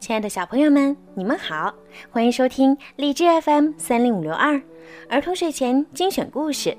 [0.00, 1.74] 亲爱的小朋友们，你们好，
[2.10, 4.60] 欢迎收听荔枝 FM 三零五六二
[5.08, 6.76] 儿童睡前精选故事，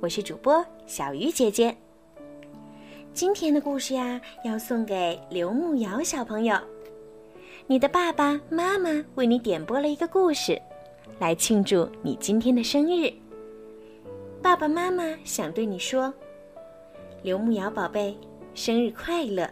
[0.00, 1.76] 我是主播小鱼姐姐。
[3.12, 6.58] 今天的故事呀，要送给刘牧瑶小朋友。
[7.66, 10.60] 你的爸爸妈妈为你点播了一个故事，
[11.18, 13.12] 来庆祝你今天的生日。
[14.40, 16.12] 爸爸妈妈想对你说
[17.22, 18.16] ：“刘牧瑶宝贝，
[18.54, 19.48] 生日快乐！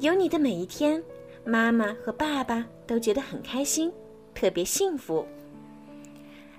[0.00, 1.02] 有你的每一天。”
[1.48, 3.90] 妈妈和爸爸都觉得很开心，
[4.34, 5.26] 特别幸福。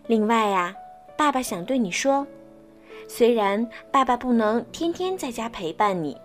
[0.07, 0.75] 另外呀，
[1.15, 2.25] 爸爸想对你说，
[3.07, 6.17] 虽然爸爸不能天天在家陪伴你，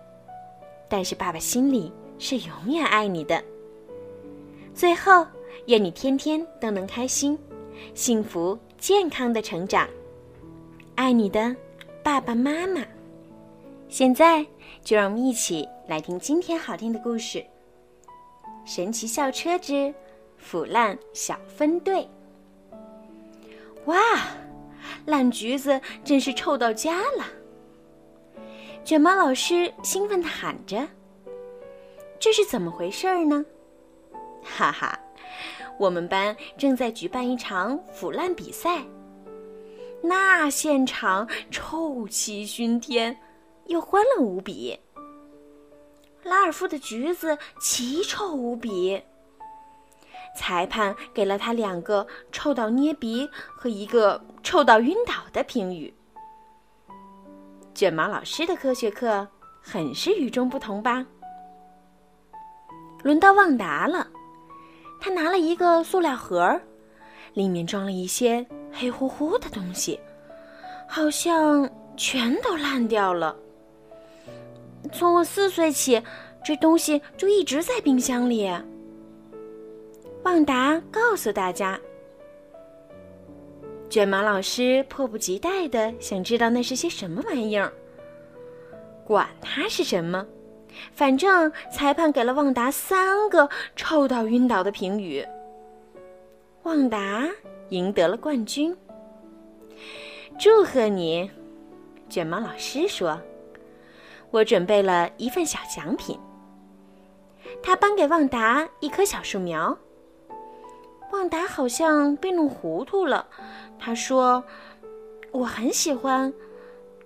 [0.89, 3.39] 但是爸爸心里是永远爱你的。
[4.73, 5.27] 最后，
[5.67, 7.37] 愿你天天都能开心、
[7.93, 9.87] 幸福、健康的成长。
[10.95, 11.55] 爱你的
[12.01, 12.81] 爸爸妈妈。
[13.89, 14.43] 现在
[14.83, 17.45] 就让我们一起来听今天好听的故事。
[18.65, 19.93] 神奇校车之
[20.37, 22.07] 腐烂小分队。
[23.85, 23.97] 哇，
[25.05, 27.25] 烂橘子真是臭到家了！
[28.83, 30.87] 卷毛老师兴奋地喊着
[32.19, 33.45] ：“这是怎么回事呢？”
[34.43, 34.99] 哈哈，
[35.79, 38.83] 我们班正在举办一场腐烂比赛，
[40.01, 43.15] 那现场臭气熏天，
[43.65, 44.79] 又欢乐无比。
[46.25, 49.01] 拉尔夫的橘子奇臭无比。
[50.35, 55.93] 裁判给了他两个臭到捏鼻和一个臭到晕倒的评语。
[57.73, 59.25] 卷毛老师的科学课
[59.61, 61.05] 很是与众不同吧？
[63.03, 64.07] 轮到旺达了，
[64.99, 66.59] 他拿了一个塑料盒，
[67.33, 69.99] 里面装了一些黑乎乎的东西，
[70.89, 73.35] 好像全都烂掉了。
[74.91, 76.01] 从我四岁起，
[76.43, 78.49] 这东西就一直在冰箱里。
[80.23, 81.79] 旺达告诉大家。
[83.89, 87.71] 卷毛老师迫不及待的想知道那是些什么玩意儿。
[89.05, 90.25] 管它是什么，
[90.91, 95.25] 反正裁判给了旺达三个臭到晕倒的评语。
[96.63, 97.29] 旺达
[97.69, 98.75] 赢得了冠军。
[100.39, 101.29] 祝贺你，
[102.09, 103.19] 卷毛老师说。
[104.35, 106.19] 我准备了一份小奖品。
[107.63, 109.77] 他颁给旺达一棵小树苗。
[111.13, 113.25] 旺达好像被弄糊涂了，
[113.79, 114.43] 他说
[115.31, 116.33] ：“我很喜欢，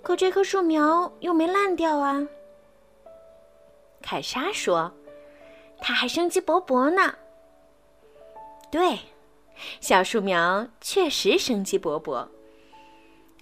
[0.01, 2.28] 可这棵树苗又没烂掉啊。”
[4.01, 4.91] 凯莎说
[5.79, 7.13] ：“它还生机勃勃呢。”
[8.72, 8.97] 对，
[9.79, 12.28] 小树苗确实生机勃勃，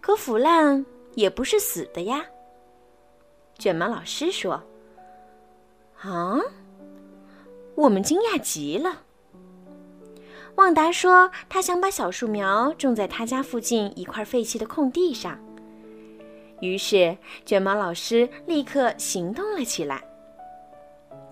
[0.02, 2.26] 可腐烂也不是死的呀。
[3.58, 4.64] 卷毛老师说
[6.02, 6.40] ：“啊！”
[7.76, 9.04] 我们惊讶极了。
[10.56, 15.40] 旺达说：“他想把小树苗种在他家附近一块废弃的空地上。”
[16.62, 20.04] 于是，卷毛老师立刻行动了起来。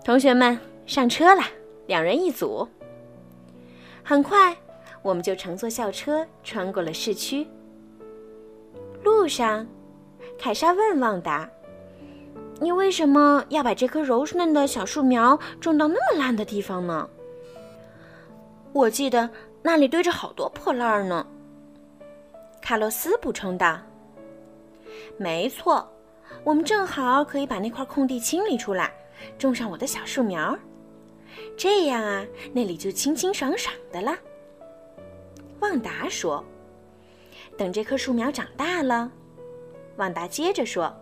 [0.04, 1.42] 同学们上车了，
[1.88, 2.68] 两人一组。
[4.04, 4.56] 很快，
[5.02, 7.48] 我们就乘坐校车穿过了市区。
[9.04, 9.66] 路上，
[10.38, 11.50] 凯莎问旺达。
[12.62, 17.10] 你为什么要把这棵柔嫩的小树苗种到那么烂的地方呢？
[18.72, 19.30] 我记得
[19.62, 21.26] 那里堆着好多破烂儿呢。
[22.62, 23.80] 卡洛斯补充道
[25.18, 25.88] ：“没错，
[26.44, 28.92] 我们正好可以把那块空地清理出来，
[29.38, 30.58] 种上我的小树苗，
[31.56, 34.16] 这样啊，那里就清清爽爽的了。”
[35.60, 36.44] 旺达说
[37.58, 39.12] ：“等这棵树苗长大了。”
[39.98, 40.94] 旺达接着说。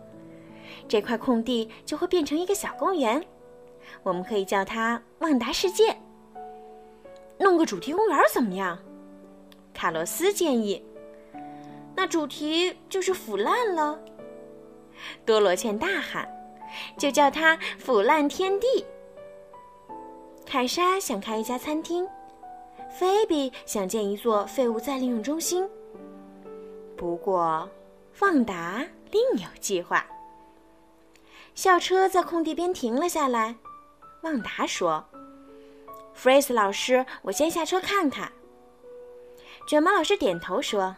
[0.86, 3.24] 这块空地就会变成一个小公园，
[4.02, 5.96] 我们可以叫它“旺达世界”。
[7.38, 8.78] 弄个主题公园怎么样？
[9.72, 10.84] 卡洛斯建议。
[11.96, 13.98] 那主题就是腐烂了。
[15.24, 16.28] 多罗茜大喊
[16.98, 18.66] ：“就叫它‘腐烂天地’。”
[20.46, 22.06] 凯莎想开一家餐厅，
[22.90, 25.68] 菲比想建一座废物再利用中心。
[26.96, 27.68] 不过，
[28.20, 30.06] 旺达另有计划。
[31.54, 33.54] 校车在空地边停了下来，
[34.22, 35.04] 旺达说
[36.12, 38.32] ：“弗瑞斯老师，我先下车看看。”
[39.66, 40.96] 卷毛老师点头说：“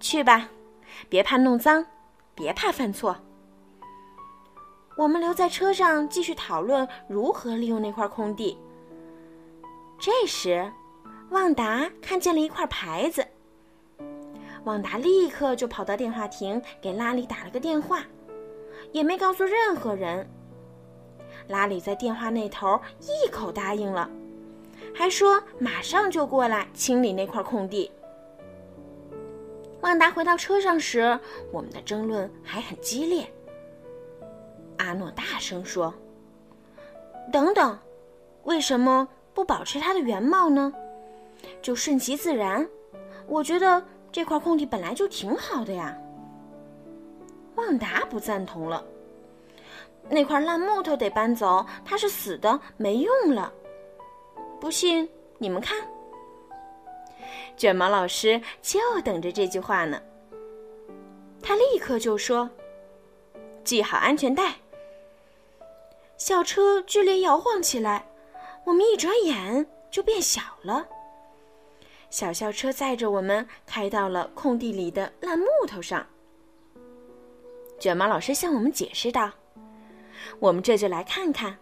[0.00, 0.48] 去吧，
[1.08, 1.84] 别怕弄脏，
[2.34, 3.16] 别怕犯错。”
[4.96, 8.56] 我们留在车上继续讨论如何利用那块空地。
[9.98, 10.72] 这时，
[11.30, 13.26] 旺达看见了一块牌子，
[14.64, 18.02] 旺达立刻就跑到电话亭给拉里打了个电话。
[18.92, 20.28] 也没告诉任何人。
[21.48, 24.08] 拉里在电话那头一口答应了，
[24.94, 27.90] 还说马上就过来清理那块空地。
[29.82, 31.18] 旺达回到车上时，
[31.52, 33.30] 我们的争论还很激烈。
[34.78, 35.92] 阿诺大声说
[37.30, 37.78] ：“等等，
[38.44, 40.72] 为什么不保持它的原貌呢？
[41.60, 42.66] 就顺其自然。
[43.26, 45.94] 我觉得这块空地本来就挺好的呀。”
[47.56, 48.84] 旺达不赞同了。
[50.08, 53.52] 那块烂木头得搬走，它是死的，没用了。
[54.60, 55.08] 不信，
[55.38, 55.78] 你们看。
[57.56, 60.00] 卷毛老师就等着这句话呢。
[61.42, 62.50] 他立刻就说
[63.64, 64.54] ：“系好安全带。”
[66.16, 68.06] 校车剧烈摇晃起来，
[68.64, 70.86] 我们一转眼就变小了。
[72.10, 76.06] 小校车载着我们开到了空地里的烂木头上。
[77.84, 79.30] 卷毛老师向我们解释道
[80.40, 81.54] ：“我们这就来看看，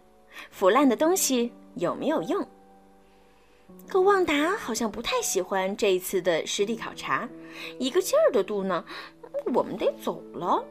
[0.53, 2.47] 腐烂的东西有没有用。”
[3.89, 7.29] 可旺达好像不太喜欢这一次的实地考察，
[7.81, 8.85] 一个劲儿的嘟囔
[9.53, 10.65] ：“我们得走了。”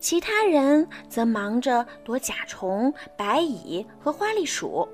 [0.00, 4.88] 其他人则忙着躲甲虫、白蚁和花栗鼠，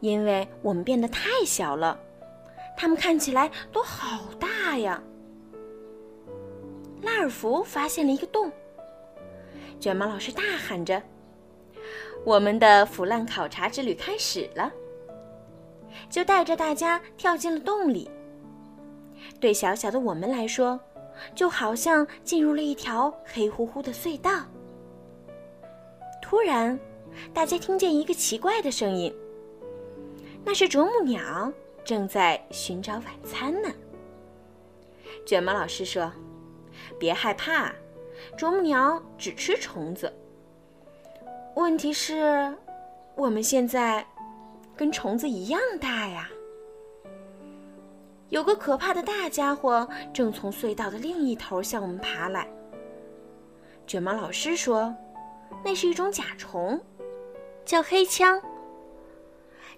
[0.00, 2.00] 因为我们变得太小了，
[2.74, 4.98] 它们看起来都好大呀。
[7.02, 8.50] 拉尔福发现了一个洞，
[9.78, 11.02] 卷毛老师大喊着
[12.24, 14.72] ：“我们的腐烂考察之旅开始了！”
[16.10, 18.10] 就带着大家跳进了洞里。
[19.40, 20.78] 对小小的我们来说，
[21.34, 24.44] 就好像进入了一条黑乎乎的隧道。
[26.22, 26.78] 突然，
[27.32, 29.12] 大家听见一个奇怪的声音，
[30.44, 31.52] 那是啄木鸟
[31.84, 33.68] 正在寻找晚餐呢。
[35.26, 36.12] 卷毛老师说
[36.98, 37.72] ：“别害怕，
[38.36, 40.12] 啄木鸟只吃虫子。
[41.54, 42.54] 问题是，
[43.14, 44.04] 我们现在……”
[44.76, 46.30] 跟虫子一样大呀！
[48.28, 52.46] 有个可怕的大家伙正从隧道的另一头向我们爬来。
[53.88, 54.94] 卷毛老师说
[55.64, 56.80] ：“那是一种甲虫，
[57.64, 58.40] 叫黑枪。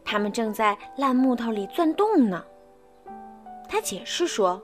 [0.05, 2.45] 它们正在烂木头里钻洞呢。”
[3.67, 4.63] 他解释说：“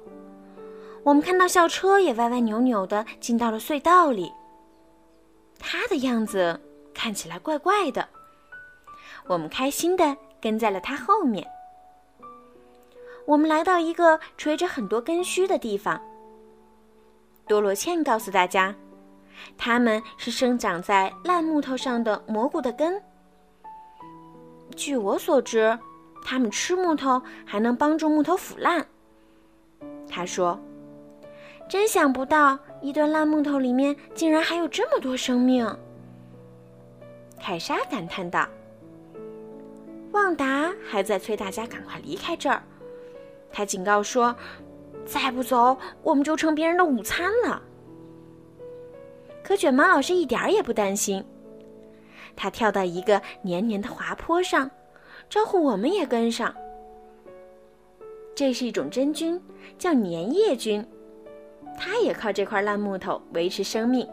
[1.07, 4.33] 我们看到校车也歪歪扭扭的进到了隧道里。
[5.57, 6.61] 它的样子
[6.93, 8.09] 看起来怪怪的。”
[9.27, 10.17] 我们开心的。
[10.39, 11.45] 跟在了他后面。
[13.25, 16.01] 我们来到一个垂着很多根须的地方。
[17.49, 18.73] 多罗茜告诉大家，
[19.59, 23.03] 它们是生长在烂木头上的蘑菇的根。
[24.77, 25.77] 据我所知，
[26.23, 28.87] 它们吃木头还能帮助木头腐烂。
[30.09, 30.61] 他说
[31.69, 35.67] ：“真想不到，一段烂木头里面竟然还有这么多生命。”
[37.41, 38.49] 凯莎感叹道。
[40.13, 42.63] 旺达还在催大家赶快离开这儿，
[43.53, 44.35] 他警告说
[45.05, 47.63] ：“再不走，我们就成别人的午餐了。”
[49.45, 51.23] 可卷毛老师一点儿也不担心，
[52.35, 54.71] 他跳到一个黏黏的滑坡上，
[55.29, 56.55] 招呼我们也跟上。
[58.35, 59.41] 这是一种真菌，
[59.79, 60.85] 叫粘液菌，
[61.79, 64.09] 它也靠这块烂木头维持生命。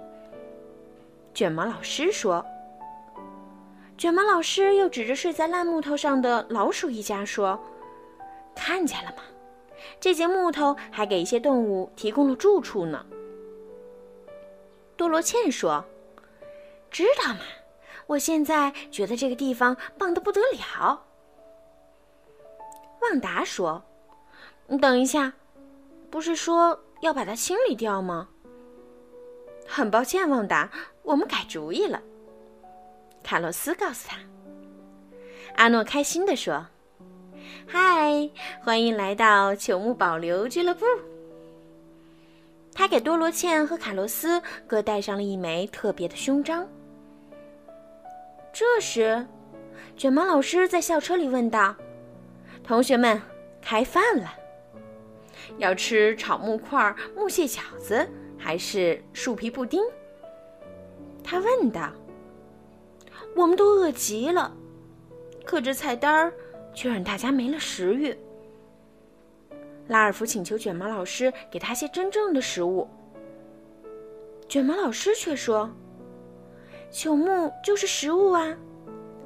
[1.34, 2.46] 卷毛老师说。
[3.96, 7.58] 卷毛老师又指着睡在烂木头上的老鼠一家说
[8.55, 9.24] ：“看见了吗？
[10.00, 13.05] 这节木头还给一些动物提供了住处呢。”
[14.98, 15.86] 多罗茜说
[16.89, 17.41] ：“知道吗？
[18.08, 21.05] 我现在觉得这个地方棒得不得了。”
[23.01, 23.84] 旺达说
[24.67, 25.34] ：“你等一下，
[26.10, 28.29] 不是说要把它清理掉吗？”
[29.67, 30.69] 很抱歉，旺达，
[31.03, 32.01] 我们改主意了。
[33.24, 34.17] 卡洛斯告诉他
[35.55, 36.65] ：“阿诺开心地说，
[37.67, 38.29] 嗨，
[38.62, 40.86] 欢迎来到朽木保留俱乐部。”
[42.75, 46.67] 他给多罗茜和卡洛斯各戴上了一枚特别的胸章。
[48.51, 49.25] 这时，
[49.95, 51.75] 卷毛老师在校车里问道
[52.63, 53.22] ：“同学们，
[53.62, 54.33] 开饭了，
[55.57, 58.07] 要吃炒木块、木屑饺子
[58.38, 59.81] 还是树皮布丁？”
[61.24, 61.91] 他问道。
[63.36, 64.55] 我们都饿极了，
[65.43, 66.31] 可这菜单儿
[66.72, 68.15] 却让大家没了食欲。
[69.88, 72.88] 拉尔夫请求卷毛老师给他些真正的食物，
[74.48, 75.67] 卷毛老师却说
[76.93, 78.55] ：“朽木就是食物啊，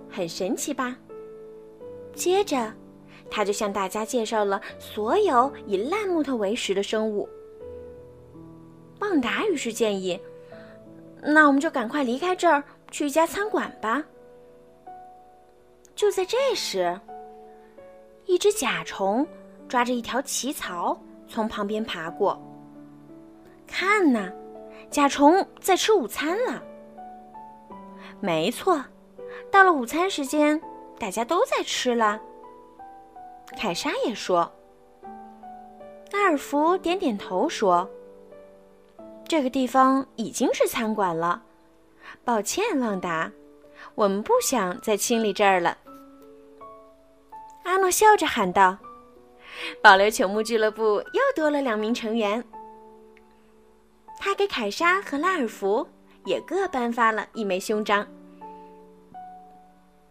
[0.10, 0.98] 很神奇吧？”
[2.16, 2.74] 接着，
[3.30, 7.28] 他就向大家介绍了所有以烂木头为食的生物。
[9.00, 10.20] 旺达于是建议
[11.22, 14.02] ：“那我们就赶快离开这儿。”去一家餐馆吧。
[15.94, 16.98] 就在这时，
[18.26, 19.28] 一只甲虫
[19.68, 22.42] 抓着一条奇草从旁边爬过。
[23.68, 24.32] 看呐，
[24.90, 26.64] 甲虫在吃午餐了。
[28.22, 28.82] 没错，
[29.52, 30.60] 到了午餐时间，
[30.98, 32.22] 大家都在吃了。
[33.58, 34.50] 凯莎也说。
[36.14, 37.90] 阿尔福点点头说
[39.28, 41.42] ：“这个地方已经是餐馆了。
[42.24, 43.32] 抱歉，旺达，
[43.96, 45.78] 我们不想再清理这儿了。”
[47.66, 48.78] 阿诺笑着喊道
[49.84, 52.44] ：“保留球木俱乐部又多了两名成员。”
[54.20, 55.86] 他给凯莎和拉尔福
[56.26, 58.08] 也各颁发了一枚勋章。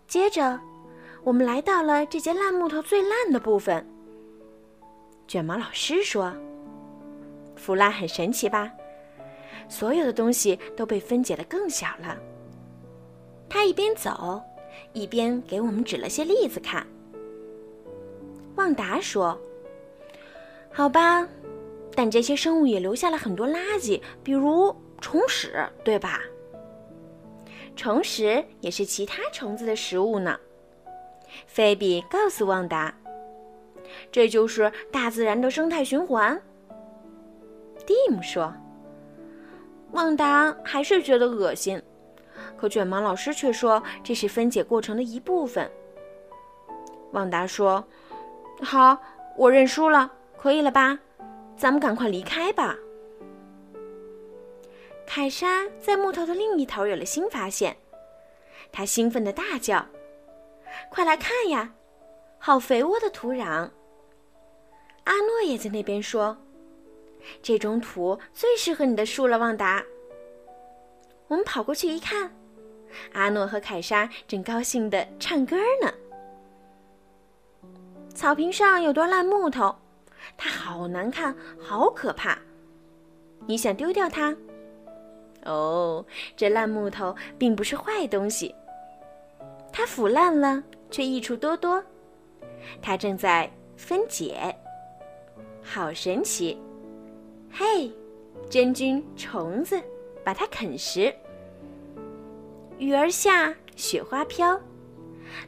[0.06, 0.60] 接着，
[1.26, 3.84] 我们来到了这节烂木头最烂的部分。
[5.26, 6.32] 卷毛老师说
[7.56, 8.70] ：“腐烂很神奇吧？
[9.68, 12.16] 所有的东西都被分解的更小了。”
[13.50, 14.40] 他一边走，
[14.92, 16.86] 一边给我们指了些例子看。
[18.54, 19.36] 旺达说
[20.70, 21.28] ：“好吧，
[21.96, 26.20] 但这些生物也留下了很多垃圾，比如虫屎，对吧？
[27.74, 30.38] 虫屎也是其他虫子的食物呢。”
[31.46, 32.94] 菲比告诉旺达。
[34.10, 36.40] 这就是大自然的生态循环。
[37.86, 38.52] 蒂姆说
[39.92, 41.80] ：“旺达还是觉得恶心，
[42.56, 45.70] 可卷毛老师却说这是分解过程的一部分。”
[47.12, 47.82] 旺达说
[48.60, 48.98] ：“好，
[49.36, 50.98] 我认输了，可以了吧？
[51.56, 52.76] 咱们赶快离开吧。”
[55.06, 57.76] 凯莎在木头的另一头有了新发现，
[58.72, 59.86] 她兴奋地大叫
[60.90, 61.72] ：“快来看呀，
[62.38, 63.70] 好肥沃的土壤！”
[65.04, 66.36] 阿诺也在那边说
[67.42, 69.84] ：“这种土最适合你的树了，旺达。”
[71.28, 72.32] 我们跑过去一看，
[73.12, 75.92] 阿诺和凯莎正高兴地唱歌呢。
[78.14, 79.74] 草坪上有段烂木头，
[80.36, 82.38] 它好难看，好可怕。
[83.46, 84.34] 你想丢掉它？
[85.44, 86.04] 哦，
[86.36, 88.54] 这烂木头并不是坏东西，
[89.78, 91.84] 它腐烂了，却益处多多。
[92.80, 94.56] 它正在分解。
[95.60, 96.58] 好神奇！
[97.52, 97.92] 嘿，
[98.48, 99.78] 真菌、虫子
[100.24, 101.14] 把它啃食。
[102.78, 104.58] 雨儿下，雪花飘，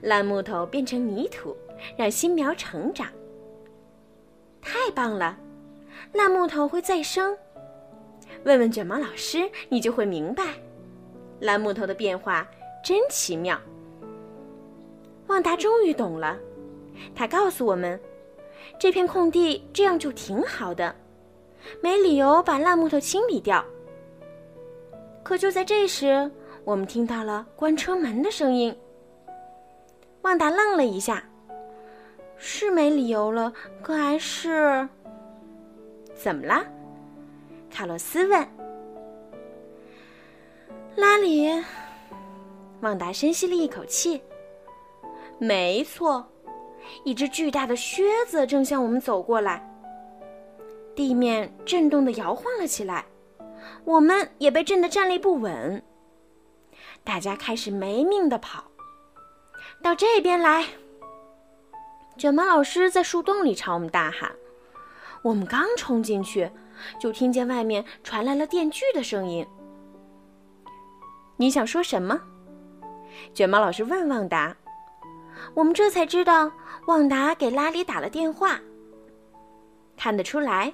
[0.03, 1.57] 烂木头变成泥土，
[1.97, 3.09] 让新苗成长。
[4.61, 5.39] 太棒了！
[6.13, 7.35] 烂木头会再生。
[8.45, 10.45] 问问卷毛老师，你就会明白，
[11.41, 12.47] 烂木头的变化
[12.85, 13.59] 真奇妙。
[15.29, 16.37] 旺达终于懂了，
[17.15, 17.99] 他告诉我们。
[18.79, 20.95] 这片空地这样就挺好的，
[21.81, 23.65] 没理由把烂木头清理掉。
[25.23, 26.31] 可就在这时，
[26.65, 28.77] 我们听到了关车门的声音。
[30.23, 31.23] 旺达愣了一下，
[32.37, 34.89] 是没理由了，可还是……
[36.15, 36.65] 怎么了？
[37.71, 38.47] 卡洛斯问。
[40.97, 41.49] 拉里，
[42.81, 44.21] 旺达深吸了一口气。
[45.39, 46.27] 没错。
[47.05, 49.63] 一只巨大的靴子正向我们走过来，
[50.95, 53.05] 地面震动的摇晃了起来，
[53.85, 55.83] 我们也被震得站立不稳。
[57.05, 58.65] 大家开始没命的跑，
[59.83, 60.65] 到这边来！
[62.17, 64.33] 卷毛老师在树洞里朝我们大喊。
[65.23, 66.51] 我们刚冲进去，
[66.99, 69.47] 就听见外面传来了电锯的声音。
[71.37, 72.21] 你想说什么？
[73.35, 74.57] 卷毛老师问旺达。
[75.55, 76.51] 我们这才知道，
[76.87, 78.61] 旺达给拉里打了电话。
[79.97, 80.73] 看得出来，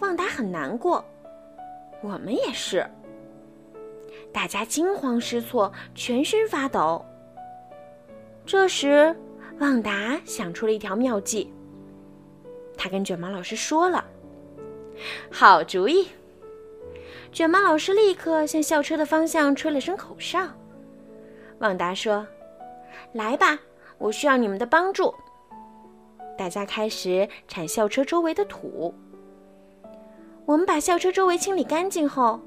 [0.00, 1.04] 旺达很难过，
[2.02, 2.86] 我们也是。
[4.32, 7.04] 大家惊慌失措，全身发抖。
[8.44, 9.14] 这时，
[9.58, 11.52] 旺达想出了一条妙计。
[12.76, 14.04] 他跟卷毛老师说了
[15.30, 16.08] ：“好主意！”
[17.32, 20.46] 卷毛老师立刻向校车的方向吹了声口哨。
[21.58, 22.26] 旺达说
[23.12, 23.58] ：“来吧。”
[24.00, 25.14] 我需要你们的帮助。
[26.36, 28.92] 大家开始铲校车周围的土。
[30.46, 32.40] 我们把校车周围清理干净后，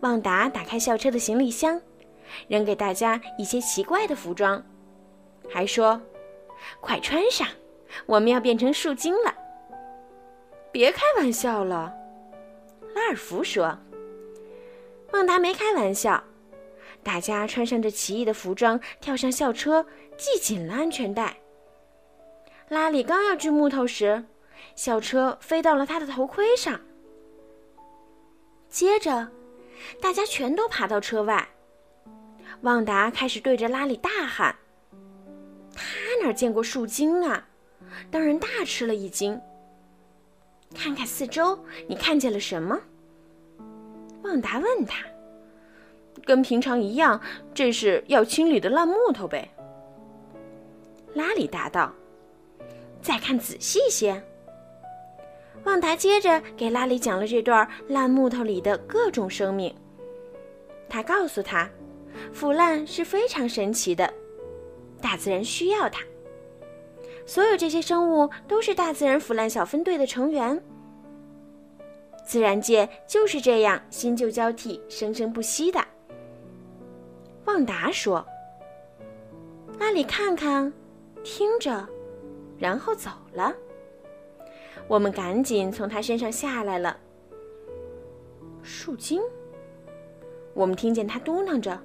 [0.00, 1.80] 旺达打开校车的行李箱，
[2.48, 4.60] 扔给大家一些奇怪的服装，
[5.48, 6.00] 还说
[6.80, 7.46] ：“快穿上，
[8.06, 9.34] 我们要变成树精了。”
[10.72, 11.94] 别开玩笑了，
[12.94, 13.78] 拉尔福说。
[15.12, 16.20] 旺达没开玩笑。
[17.04, 21.36] 大家穿上这奇异的服装，跳上校车，系紧了安全带。
[22.68, 24.24] 拉里刚要锯木头时，
[24.74, 26.80] 校车飞到了他的头盔上。
[28.68, 29.28] 接着，
[30.00, 31.46] 大家全都爬到车外。
[32.62, 34.56] 旺达开始对着拉里大喊
[35.76, 35.84] ：“他
[36.24, 37.46] 哪见过树精啊？
[38.10, 39.38] 当然大吃了一惊。
[40.74, 42.80] 看看四周，你看见了什么？
[44.22, 45.04] 旺达问他。
[46.24, 47.20] 跟平常一样，
[47.52, 49.48] 这是要清理的烂木头呗。
[51.14, 51.92] 拉里答道。
[53.02, 54.22] 再看仔细些。
[55.64, 59.74] 旺达接着给拉里讲了这段烂木头里的各种生命。
[60.88, 61.68] 他告诉他，
[62.32, 64.10] 腐烂是非常神奇的，
[65.02, 66.02] 大自然需要它。
[67.26, 70.58] 所有这些生物都是大自然腐烂小分队的成员。
[72.26, 75.78] 自然界就是这样新旧交替、生生不息的。
[77.54, 78.26] 旺达说
[79.78, 80.72] ：“拉里看看，
[81.22, 81.88] 听着，
[82.58, 83.54] 然后走了。
[84.88, 86.98] 我们赶紧从他身上下来了。
[88.64, 89.22] 树精，
[90.52, 91.80] 我们听见他嘟囔着：‘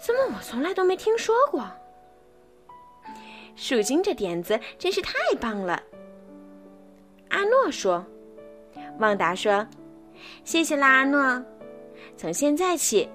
[0.00, 1.70] 怎么我从来都没听说过？’
[3.54, 5.82] 树精这点子真是太棒了。”
[7.28, 8.02] 阿诺说。
[8.98, 9.66] 旺达说
[10.42, 11.44] ：“谢谢啦，阿诺。
[12.16, 13.06] 从现在起，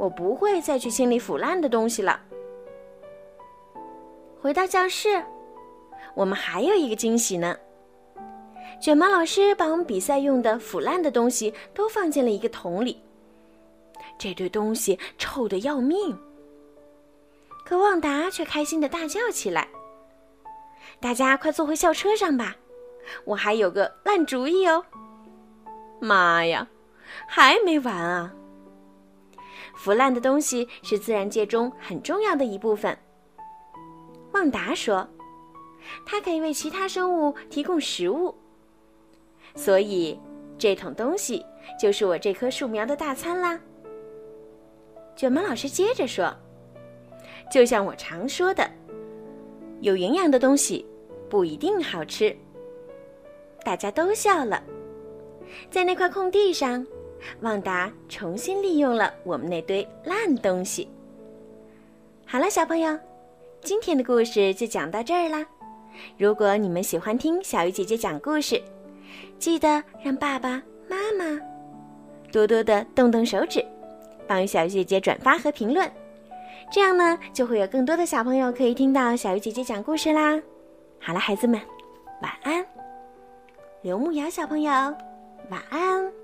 [0.00, 2.18] 我不会再去清理腐烂的东西了。”
[4.40, 5.22] 回到教室，
[6.14, 7.54] 我们还有一个惊喜呢。
[8.80, 13.02] 卷毛老师把我们比赛用的腐烂的东西都放进了一个桶里。
[14.18, 16.18] 这堆东西臭得要命，
[17.66, 19.68] 可旺达却开心的大叫起来
[20.98, 22.56] ：“大家快坐回校车上吧！
[23.26, 24.82] 我还有个烂主意哦！”
[26.00, 26.66] 妈呀，
[27.26, 28.32] 还没完啊！
[29.80, 32.94] 腐烂的东西是自然界中很重要的一部分。
[34.32, 35.08] 旺达说，
[36.04, 38.34] 它可以为其他生物提供食物，
[39.54, 40.20] 所以
[40.58, 41.42] 这桶东西
[41.80, 43.58] 就是我这棵树苗的大餐啦。
[45.16, 46.30] 卷毛老师接着说，
[47.50, 48.70] 就像我常说的，
[49.80, 50.84] 有营养的东西
[51.30, 52.36] 不一定好吃。
[53.64, 54.62] 大家都笑了。
[55.70, 56.86] 在那块空地上，
[57.40, 60.88] 旺达重新利用了我们那堆烂东西。
[62.26, 62.98] 好了，小朋友，
[63.62, 65.44] 今天的故事就讲到这儿啦。
[66.16, 68.62] 如果你们喜欢听小鱼姐姐讲故事，
[69.38, 71.40] 记得让爸爸妈妈
[72.32, 73.64] 多多的动动手指，
[74.26, 75.90] 帮小鱼姐姐转发和评论，
[76.70, 80.40] 这样呢，就会有更多的小朋友可以听到小鱼姐姐讲故事啦。
[81.00, 81.60] 好了，孩子们，
[82.22, 82.64] 晚安。
[83.82, 84.70] 刘牧瑶小朋友。
[85.50, 86.19] 晚安。